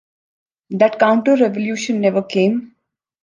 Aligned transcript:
That 0.71 0.97
counter-revolution 0.97 2.01
never 2.01 2.23
came. 2.23 2.73